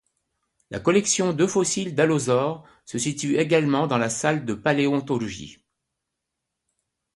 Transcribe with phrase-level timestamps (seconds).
[0.71, 5.63] La collection d'œufs fossiles d'allosaures se situe également dans la salle de paléontologie.